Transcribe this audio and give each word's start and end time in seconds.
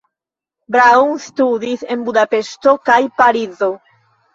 Braun 0.75 1.13
studis 1.27 1.85
en 1.97 2.09
Budapeŝto 2.11 2.77
kaj 2.91 3.01
Parizo. 3.23 3.75